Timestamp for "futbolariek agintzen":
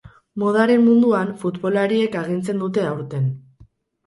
1.43-2.65